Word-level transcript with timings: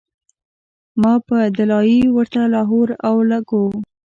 ما 1.01 1.11
پۀ 1.25 1.37
“دلائي” 1.57 1.99
ورته 2.15 2.41
لاهور 2.53 2.89
او 3.07 3.15
لګوو 3.29 3.69